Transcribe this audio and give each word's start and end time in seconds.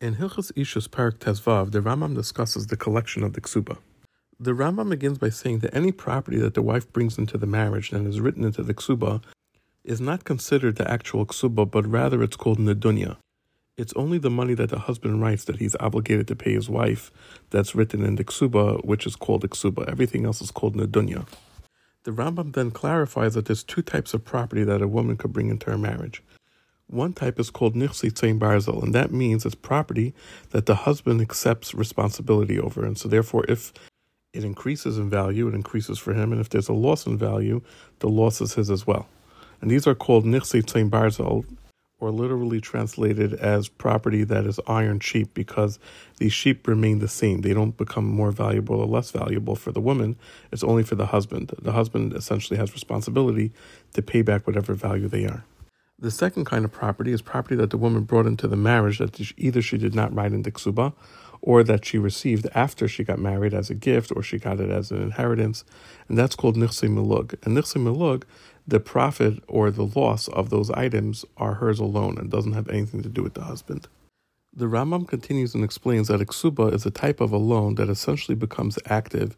In 0.00 0.14
Hilchas 0.14 0.52
Ishus 0.52 0.86
Perek 0.86 1.18
Tezvav, 1.18 1.72
the 1.72 1.80
Rambam 1.80 2.14
discusses 2.14 2.68
the 2.68 2.76
collection 2.76 3.24
of 3.24 3.32
the 3.32 3.40
ksuba. 3.40 3.78
The 4.38 4.52
Rambam 4.52 4.90
begins 4.90 5.18
by 5.18 5.30
saying 5.30 5.58
that 5.60 5.74
any 5.74 5.90
property 5.90 6.38
that 6.38 6.54
the 6.54 6.62
wife 6.62 6.92
brings 6.92 7.18
into 7.18 7.36
the 7.36 7.48
marriage 7.48 7.90
and 7.90 8.06
is 8.06 8.20
written 8.20 8.44
into 8.44 8.62
the 8.62 8.74
ksuba 8.74 9.20
is 9.82 10.00
not 10.00 10.22
considered 10.22 10.76
the 10.76 10.88
actual 10.88 11.26
ksuba, 11.26 11.68
but 11.68 11.84
rather 11.84 12.22
it's 12.22 12.36
called 12.36 12.60
nedunya. 12.60 13.16
It's 13.76 13.92
only 13.94 14.18
the 14.18 14.30
money 14.30 14.54
that 14.54 14.70
the 14.70 14.78
husband 14.78 15.20
writes 15.20 15.42
that 15.46 15.56
he's 15.56 15.74
obligated 15.80 16.28
to 16.28 16.36
pay 16.36 16.52
his 16.52 16.70
wife 16.70 17.10
that's 17.50 17.74
written 17.74 18.04
in 18.04 18.14
the 18.14 18.22
ksuba, 18.22 18.84
which 18.84 19.04
is 19.04 19.16
called 19.16 19.40
the 19.40 19.48
ksuba. 19.48 19.88
Everything 19.88 20.24
else 20.24 20.40
is 20.40 20.52
called 20.52 20.76
nedunya. 20.76 21.26
The 22.04 22.12
Rambam 22.12 22.52
then 22.52 22.70
clarifies 22.70 23.34
that 23.34 23.46
there's 23.46 23.64
two 23.64 23.82
types 23.82 24.14
of 24.14 24.24
property 24.24 24.62
that 24.62 24.80
a 24.80 24.86
woman 24.86 25.16
could 25.16 25.32
bring 25.32 25.48
into 25.48 25.72
her 25.72 25.76
marriage. 25.76 26.22
One 26.90 27.12
type 27.12 27.38
is 27.38 27.50
called 27.50 27.74
nichsi 27.74 28.10
tzayin 28.10 28.38
barzel, 28.38 28.82
and 28.82 28.94
that 28.94 29.12
means 29.12 29.44
it's 29.44 29.54
property 29.54 30.14
that 30.50 30.64
the 30.64 30.74
husband 30.74 31.20
accepts 31.20 31.74
responsibility 31.74 32.58
over. 32.58 32.82
And 32.82 32.96
so, 32.96 33.08
therefore, 33.08 33.44
if 33.46 33.74
it 34.32 34.42
increases 34.42 34.96
in 34.96 35.10
value, 35.10 35.48
it 35.48 35.54
increases 35.54 35.98
for 35.98 36.14
him, 36.14 36.32
and 36.32 36.40
if 36.40 36.48
there's 36.48 36.68
a 36.68 36.72
loss 36.72 37.06
in 37.06 37.18
value, 37.18 37.60
the 37.98 38.08
loss 38.08 38.40
is 38.40 38.54
his 38.54 38.70
as 38.70 38.86
well. 38.86 39.06
And 39.60 39.70
these 39.70 39.86
are 39.86 39.94
called 39.94 40.24
nichsi 40.24 40.62
tzayin 40.62 40.88
barzel, 40.88 41.44
or 42.00 42.10
literally 42.10 42.60
translated 42.60 43.34
as 43.34 43.68
property 43.68 44.24
that 44.24 44.46
is 44.46 44.58
iron 44.66 45.00
sheep, 45.00 45.34
because 45.34 45.78
these 46.16 46.32
sheep 46.32 46.66
remain 46.66 47.00
the 47.00 47.08
same. 47.08 47.42
They 47.42 47.52
don't 47.52 47.76
become 47.76 48.06
more 48.06 48.30
valuable 48.30 48.76
or 48.76 48.86
less 48.86 49.10
valuable 49.10 49.56
for 49.56 49.72
the 49.72 49.80
woman. 49.80 50.16
It's 50.52 50.64
only 50.64 50.84
for 50.84 50.94
the 50.94 51.06
husband. 51.06 51.52
The 51.60 51.72
husband 51.72 52.14
essentially 52.14 52.58
has 52.58 52.72
responsibility 52.72 53.52
to 53.92 54.00
pay 54.00 54.22
back 54.22 54.46
whatever 54.46 54.72
value 54.72 55.08
they 55.08 55.26
are. 55.26 55.44
The 56.00 56.10
second 56.12 56.44
kind 56.44 56.64
of 56.64 56.70
property 56.70 57.12
is 57.12 57.22
property 57.22 57.56
that 57.56 57.70
the 57.70 57.76
woman 57.76 58.04
brought 58.04 58.26
into 58.26 58.46
the 58.46 58.56
marriage 58.56 58.98
that 58.98 59.20
either 59.36 59.60
she 59.60 59.76
did 59.78 59.96
not 59.96 60.14
write 60.14 60.32
into 60.32 60.52
ksuba, 60.52 60.92
or 61.40 61.64
that 61.64 61.84
she 61.84 61.98
received 61.98 62.46
after 62.54 62.86
she 62.86 63.02
got 63.02 63.18
married 63.18 63.52
as 63.52 63.68
a 63.68 63.74
gift, 63.74 64.12
or 64.14 64.22
she 64.22 64.38
got 64.38 64.60
it 64.60 64.70
as 64.70 64.92
an 64.92 65.02
inheritance, 65.02 65.64
and 66.08 66.16
that's 66.16 66.36
called 66.36 66.56
nichse 66.56 66.88
milug. 66.88 67.34
And 67.42 67.56
nichse 67.56 67.82
milug, 67.82 68.24
the 68.66 68.78
profit 68.78 69.42
or 69.48 69.72
the 69.72 69.86
loss 69.86 70.28
of 70.28 70.50
those 70.50 70.70
items 70.70 71.24
are 71.36 71.54
hers 71.54 71.80
alone 71.80 72.16
and 72.16 72.30
doesn't 72.30 72.52
have 72.52 72.68
anything 72.68 73.02
to 73.02 73.08
do 73.08 73.22
with 73.24 73.34
the 73.34 73.44
husband. 73.44 73.88
The 74.54 74.66
Rambam 74.66 75.06
continues 75.06 75.54
and 75.54 75.64
explains 75.64 76.08
that 76.08 76.20
a 76.20 76.26
ksuba 76.26 76.72
is 76.72 76.86
a 76.86 76.90
type 76.92 77.20
of 77.20 77.32
a 77.32 77.38
loan 77.38 77.74
that 77.74 77.88
essentially 77.88 78.36
becomes 78.36 78.78
active 78.86 79.36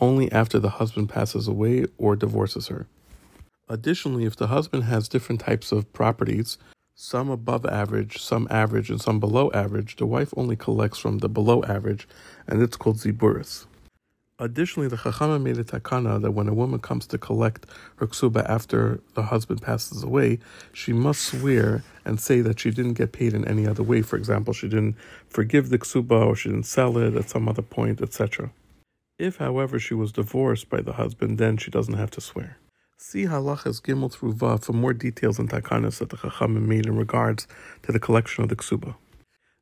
only 0.00 0.30
after 0.32 0.58
the 0.58 0.70
husband 0.70 1.08
passes 1.10 1.48
away 1.48 1.84
or 1.98 2.16
divorces 2.16 2.68
her. 2.68 2.86
Additionally, 3.68 4.24
if 4.24 4.36
the 4.36 4.46
husband 4.46 4.84
has 4.84 5.08
different 5.08 5.40
types 5.40 5.72
of 5.72 5.92
properties, 5.92 6.56
some 6.94 7.30
above 7.30 7.66
average, 7.66 8.18
some 8.20 8.48
average, 8.50 8.90
and 8.90 9.00
some 9.00 9.20
below 9.20 9.50
average, 9.52 9.96
the 9.96 10.06
wife 10.06 10.32
only 10.36 10.56
collects 10.56 10.98
from 10.98 11.18
the 11.18 11.28
below 11.28 11.62
average, 11.64 12.08
and 12.46 12.62
it's 12.62 12.76
called 12.76 12.96
ziburis. 12.96 13.66
Additionally, 14.40 14.88
the 14.88 14.96
Chachama 14.96 15.42
made 15.42 15.58
a 15.58 15.64
takana 15.64 16.20
that 16.22 16.30
when 16.30 16.48
a 16.48 16.54
woman 16.54 16.78
comes 16.78 17.06
to 17.08 17.18
collect 17.18 17.66
her 17.96 18.06
ksuba 18.06 18.48
after 18.48 19.00
the 19.14 19.22
husband 19.24 19.60
passes 19.60 20.04
away, 20.04 20.38
she 20.72 20.92
must 20.92 21.22
swear 21.22 21.82
and 22.04 22.20
say 22.20 22.40
that 22.40 22.60
she 22.60 22.70
didn't 22.70 22.94
get 22.94 23.10
paid 23.10 23.34
in 23.34 23.46
any 23.46 23.66
other 23.66 23.82
way. 23.82 24.00
For 24.00 24.16
example, 24.16 24.54
she 24.54 24.68
didn't 24.68 24.96
forgive 25.28 25.70
the 25.70 25.78
ksuba 25.78 26.24
or 26.24 26.36
she 26.36 26.50
didn't 26.50 26.66
sell 26.66 26.96
it 26.98 27.16
at 27.16 27.28
some 27.28 27.48
other 27.48 27.62
point, 27.62 28.00
etc. 28.00 28.52
If, 29.18 29.38
however, 29.38 29.80
she 29.80 29.94
was 29.94 30.12
divorced 30.12 30.70
by 30.70 30.82
the 30.82 30.92
husband, 30.92 31.38
then 31.38 31.56
she 31.56 31.72
doesn't 31.72 31.94
have 31.94 32.12
to 32.12 32.20
swear. 32.20 32.58
See 33.00 33.26
halachas 33.26 33.80
gimel 33.80 34.10
through 34.10 34.34
vav 34.34 34.64
for 34.64 34.72
more 34.72 34.92
details 34.92 35.38
and 35.38 35.48
takanas 35.48 36.00
that 36.00 36.08
the 36.10 36.16
chachamim 36.16 36.66
made 36.66 36.84
in 36.84 36.96
regards 36.96 37.46
to 37.84 37.92
the 37.92 38.00
collection 38.00 38.42
of 38.42 38.50
the 38.50 38.56
ksuba. 38.56 38.96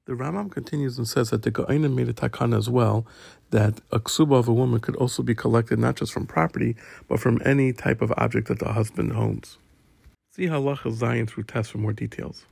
The 0.06 0.14
Rambam 0.14 0.50
continues 0.50 0.96
and 0.96 1.06
says 1.06 1.28
that 1.28 1.42
the 1.42 1.50
Geonim 1.50 1.94
made 1.94 2.08
a 2.08 2.14
takana 2.14 2.56
as 2.56 2.70
well 2.70 3.06
that 3.50 3.82
a 3.92 4.00
ksuba 4.00 4.38
of 4.38 4.48
a 4.48 4.54
woman 4.54 4.80
could 4.80 4.96
also 4.96 5.22
be 5.22 5.34
collected 5.34 5.78
not 5.78 5.96
just 5.96 6.14
from 6.14 6.26
property, 6.26 6.76
but 7.08 7.20
from 7.20 7.42
any 7.44 7.74
type 7.74 8.00
of 8.00 8.10
object 8.16 8.48
that 8.48 8.58
the 8.58 8.72
husband 8.72 9.12
owns. 9.12 9.58
See 10.32 10.46
halacha 10.46 10.96
zayin 10.96 11.28
through 11.28 11.44
tes 11.44 11.68
for 11.68 11.76
more 11.76 11.92
details. 11.92 12.46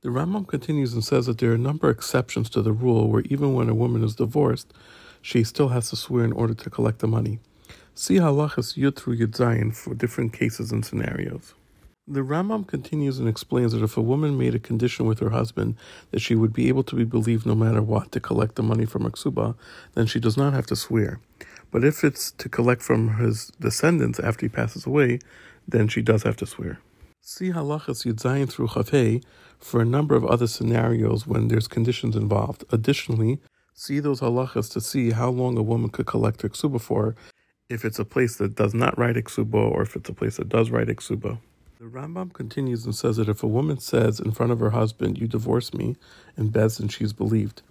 The 0.00 0.08
Rambam 0.08 0.48
continues 0.48 0.94
and 0.94 1.04
says 1.04 1.26
that 1.26 1.36
there 1.36 1.50
are 1.50 1.56
a 1.56 1.58
number 1.58 1.90
of 1.90 1.96
exceptions 1.96 2.48
to 2.50 2.62
the 2.62 2.72
rule 2.72 3.10
where 3.10 3.22
even 3.26 3.52
when 3.52 3.68
a 3.68 3.74
woman 3.74 4.02
is 4.02 4.14
divorced, 4.14 4.72
she 5.20 5.44
still 5.44 5.68
has 5.68 5.90
to 5.90 5.96
swear 5.96 6.24
in 6.24 6.32
order 6.32 6.54
to 6.54 6.70
collect 6.70 7.00
the 7.00 7.06
money. 7.06 7.38
See 7.98 8.16
halachas 8.16 8.76
yud 8.76 8.96
through 8.96 9.16
yud 9.16 9.30
zayin 9.30 9.74
for 9.74 9.94
different 9.94 10.34
cases 10.34 10.70
and 10.70 10.84
scenarios. 10.84 11.54
The 12.06 12.20
Rambam 12.20 12.66
continues 12.66 13.18
and 13.18 13.26
explains 13.26 13.72
that 13.72 13.82
if 13.82 13.96
a 13.96 14.02
woman 14.02 14.36
made 14.36 14.54
a 14.54 14.58
condition 14.58 15.06
with 15.06 15.18
her 15.20 15.30
husband 15.30 15.76
that 16.10 16.20
she 16.20 16.34
would 16.34 16.52
be 16.52 16.68
able 16.68 16.82
to 16.82 16.94
be 16.94 17.04
believed 17.04 17.46
no 17.46 17.54
matter 17.54 17.80
what 17.80 18.12
to 18.12 18.20
collect 18.20 18.56
the 18.56 18.62
money 18.62 18.84
from 18.84 19.04
her 19.04 19.10
ksuba, 19.10 19.54
then 19.94 20.06
she 20.06 20.20
does 20.20 20.36
not 20.36 20.52
have 20.52 20.66
to 20.66 20.76
swear. 20.76 21.20
But 21.70 21.84
if 21.84 22.04
it's 22.04 22.32
to 22.32 22.50
collect 22.50 22.82
from 22.82 23.16
his 23.16 23.50
descendants 23.60 24.20
after 24.20 24.44
he 24.44 24.50
passes 24.50 24.84
away, 24.84 25.20
then 25.66 25.88
she 25.88 26.02
does 26.02 26.22
have 26.24 26.36
to 26.36 26.46
swear. 26.46 26.80
See 27.22 27.48
halachas 27.48 28.04
yud 28.04 28.16
zayin 28.16 28.50
through 28.50 28.68
chavei 28.68 29.24
for 29.58 29.80
a 29.80 29.86
number 29.86 30.14
of 30.14 30.26
other 30.26 30.46
scenarios 30.46 31.26
when 31.26 31.48
there's 31.48 31.66
conditions 31.66 32.14
involved. 32.14 32.62
Additionally, 32.70 33.40
see 33.72 34.00
those 34.00 34.20
halachas 34.20 34.70
to 34.72 34.82
see 34.82 35.12
how 35.12 35.30
long 35.30 35.56
a 35.56 35.62
woman 35.62 35.88
could 35.88 36.06
collect 36.06 36.42
her 36.42 36.50
ksuba 36.50 36.78
for 36.78 37.16
if 37.68 37.84
it's 37.84 37.98
a 37.98 38.04
place 38.04 38.36
that 38.36 38.54
does 38.54 38.74
not 38.74 38.96
write 38.98 39.16
iksuba 39.16 39.54
or 39.54 39.82
if 39.82 39.96
it's 39.96 40.08
a 40.08 40.12
place 40.12 40.36
that 40.36 40.48
does 40.48 40.70
write 40.70 40.88
iksuba. 40.88 41.38
The 41.78 41.86
Rambam 41.86 42.32
continues 42.32 42.84
and 42.84 42.94
says 42.94 43.16
that 43.16 43.28
if 43.28 43.42
a 43.42 43.46
woman 43.48 43.78
says 43.80 44.18
in 44.18 44.32
front 44.32 44.52
of 44.52 44.60
her 44.60 44.70
husband, 44.70 45.18
You 45.18 45.28
divorce 45.28 45.74
me, 45.74 45.96
in 46.36 46.50
Beis 46.50 46.78
Din 46.78 46.88
she 46.88 47.04
is 47.04 47.12
believed, 47.12 47.62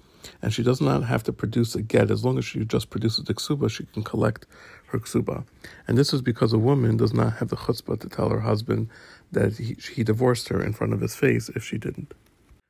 and 0.41 0.53
she 0.53 0.63
does 0.63 0.79
not 0.79 1.03
have 1.03 1.23
to 1.23 1.33
produce 1.33 1.75
a 1.75 1.81
get, 1.81 2.11
as 2.11 2.23
long 2.23 2.37
as 2.37 2.45
she 2.45 2.65
just 2.65 2.89
produces 2.89 3.23
the 3.23 3.33
ksuba, 3.33 3.69
she 3.69 3.85
can 3.85 4.03
collect 4.03 4.45
her 4.87 4.99
ksuba. 4.99 5.43
And 5.87 5.97
this 5.97 6.13
is 6.13 6.21
because 6.21 6.53
a 6.53 6.59
woman 6.59 6.97
does 6.97 7.13
not 7.13 7.33
have 7.37 7.49
the 7.49 7.55
chutzpah 7.55 7.99
to 8.01 8.09
tell 8.09 8.29
her 8.29 8.41
husband 8.41 8.89
that 9.31 9.57
he, 9.57 9.75
he 9.93 10.03
divorced 10.03 10.49
her 10.49 10.61
in 10.61 10.73
front 10.73 10.93
of 10.93 11.01
his 11.01 11.15
face 11.15 11.49
if 11.49 11.63
she 11.63 11.77
didn't. 11.77 12.13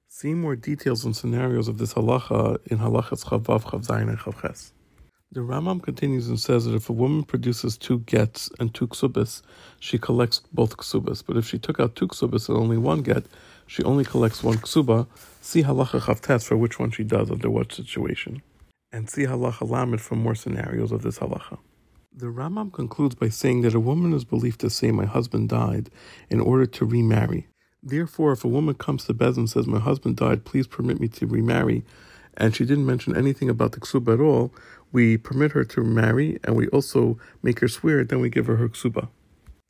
See 0.07 0.33
more 0.33 0.55
details 0.55 1.03
and 1.03 1.15
scenarios 1.15 1.67
of 1.67 1.79
this 1.79 1.93
halacha 1.95 2.57
in 2.67 2.77
halachas 2.77 3.25
chavav 3.25 3.63
chavzayin 3.63 4.07
and 4.09 4.19
chavches. 4.19 4.71
The 5.31 5.41
Rambam 5.41 5.81
continues 5.81 6.29
and 6.29 6.39
says 6.39 6.65
that 6.65 6.75
if 6.75 6.89
a 6.89 6.93
woman 6.93 7.23
produces 7.23 7.77
two 7.77 7.99
gets 7.99 8.49
and 8.59 8.73
two 8.73 8.87
ksubas, 8.87 9.41
she 9.79 9.97
collects 9.97 10.41
both 10.53 10.77
ksubas. 10.77 11.23
But 11.25 11.35
if 11.35 11.47
she 11.47 11.57
took 11.57 11.79
out 11.79 11.95
two 11.95 12.07
ksubas 12.07 12.47
and 12.47 12.57
only 12.57 12.77
one 12.77 13.01
get, 13.01 13.25
she 13.67 13.83
only 13.83 14.05
collects 14.05 14.43
one 14.43 14.57
ksuba. 14.57 15.07
See 15.41 15.63
halacha 15.63 15.99
chavtes 16.01 16.45
for 16.45 16.55
which 16.55 16.79
one 16.79 16.91
she 16.91 17.03
does 17.03 17.29
under 17.29 17.49
what 17.49 17.73
situation. 17.73 18.41
And 18.91 19.09
see 19.09 19.23
halacha 19.23 19.69
lamed 19.69 19.99
for 19.99 20.15
more 20.15 20.35
scenarios 20.35 20.91
of 20.91 21.01
this 21.01 21.19
halacha. 21.19 21.57
The 22.17 22.27
Rambam 22.27 22.71
concludes 22.71 23.15
by 23.15 23.27
saying 23.27 23.63
that 23.63 23.75
a 23.75 23.79
woman 23.79 24.13
is 24.13 24.23
believed 24.23 24.61
to 24.61 24.69
say, 24.69 24.91
My 24.91 25.05
husband 25.05 25.49
died, 25.49 25.89
in 26.29 26.39
order 26.39 26.65
to 26.65 26.85
remarry. 26.85 27.47
Therefore, 27.83 28.31
if 28.31 28.45
a 28.45 28.47
woman 28.47 28.75
comes 28.75 29.03
to 29.05 29.13
Bez 29.13 29.35
and 29.35 29.49
says, 29.49 29.67
My 29.67 29.79
husband 29.79 30.15
died, 30.15 30.45
please 30.45 30.65
permit 30.65 31.01
me 31.01 31.09
to 31.09 31.27
remarry, 31.27 31.83
and 32.37 32.55
she 32.55 32.65
didn't 32.65 32.85
mention 32.85 33.15
anything 33.15 33.49
about 33.49 33.71
the 33.73 33.79
ksuba 33.79 34.15
at 34.15 34.19
all, 34.19 34.53
we 34.91 35.17
permit 35.17 35.51
her 35.53 35.63
to 35.63 35.83
marry 35.83 36.39
and 36.43 36.55
we 36.55 36.67
also 36.67 37.17
make 37.43 37.59
her 37.59 37.67
swear, 37.67 38.03
then 38.03 38.19
we 38.19 38.29
give 38.29 38.47
her 38.47 38.55
her 38.57 38.69
ksuba. 38.69 39.09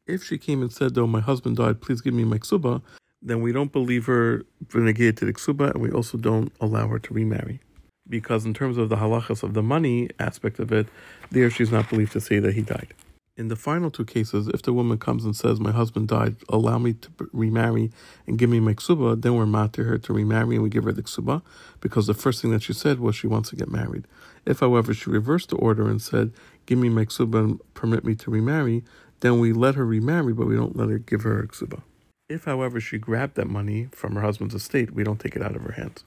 If 0.08 0.24
she 0.24 0.38
came 0.38 0.62
and 0.62 0.72
said, 0.72 0.94
though, 0.94 1.08
my 1.08 1.22
husband 1.22 1.58
died, 1.58 1.82
please 1.82 2.02
give 2.02 2.14
me 2.14 2.24
my 2.24 2.38
ksuba, 2.38 2.82
then 3.22 3.42
we 3.42 3.52
don't 3.52 3.72
believe 3.72 4.06
her 4.06 4.46
renegade 4.74 5.18
to 5.18 5.26
the 5.26 5.34
ksuba 5.34 5.72
and 5.72 5.82
we 5.82 5.92
also 5.92 6.18
don't 6.18 6.52
allow 6.62 6.88
her 6.88 7.00
to 7.00 7.14
remarry. 7.14 7.60
Because 8.08 8.46
in 8.46 8.54
terms 8.54 8.78
of 8.78 8.90
the 8.90 8.98
halachas 8.98 9.42
of 9.42 9.56
the 9.56 9.64
money 9.64 10.10
aspect 10.20 10.60
of 10.60 10.72
it, 10.72 10.88
there 11.32 11.50
she's 11.50 11.72
not 11.72 11.90
believed 11.90 12.12
to 12.12 12.22
say 12.22 12.38
that 12.40 12.54
he 12.54 12.62
died. 12.62 12.94
In 13.38 13.50
the 13.50 13.58
final 13.58 13.92
two 13.92 14.06
cases, 14.06 14.48
if 14.48 14.62
the 14.62 14.72
woman 14.72 14.98
comes 14.98 15.26
and 15.26 15.36
says, 15.36 15.60
My 15.60 15.74
husband 15.74 16.08
died, 16.08 16.38
allow 16.48 16.78
me 16.78 16.94
to 16.94 17.10
remarry 17.34 17.92
and 18.26 18.38
give 18.38 18.50
me 18.50 18.62
my 18.62 18.74
ksuba, 18.74 19.22
then 19.22 19.36
we're 19.36 19.46
mad 19.46 19.74
to 19.74 19.84
her 19.84 19.98
to 19.98 20.14
remarry 20.14 20.56
and 20.56 20.64
we 20.64 20.70
give 20.70 20.86
her 20.86 20.94
the 20.94 21.04
ksuba, 21.04 21.42
because 21.82 22.08
the 22.08 22.14
first 22.14 22.42
thing 22.42 22.52
that 22.52 22.64
she 22.64 22.72
said 22.72 23.02
was 23.02 23.14
she 23.14 23.28
wants 23.28 23.50
to 23.50 23.58
get 23.58 23.70
married. 23.70 24.08
If, 24.46 24.62
however, 24.62 24.94
she 24.94 25.10
reversed 25.10 25.50
the 25.50 25.58
order 25.58 25.90
and 25.90 26.02
said, 26.02 26.32
Give 26.66 26.80
me 26.80 26.88
my 26.88 27.04
ksuba 27.04 27.40
and 27.40 27.74
permit 27.74 28.06
me 28.06 28.16
to 28.16 28.32
remarry, 28.32 28.86
then 29.20 29.40
we 29.40 29.52
let 29.52 29.76
her 29.76 29.86
remarry, 29.86 30.32
but 30.32 30.48
we 30.48 30.56
don't 30.56 30.78
let 30.78 30.88
her 30.88 30.98
give 30.98 31.24
her 31.24 31.44
ksuba. 31.44 31.82
If, 32.30 32.46
however, 32.46 32.80
she 32.80 32.98
grabbed 32.98 33.36
that 33.36 33.50
money 33.50 33.90
from 33.92 34.16
her 34.16 34.22
husband's 34.22 34.56
estate, 34.56 34.92
we 34.92 35.04
don't 35.04 35.20
take 35.20 35.36
it 35.36 35.42
out 35.42 35.58
of 35.58 35.62
her 35.64 35.74
hands. 35.74 36.06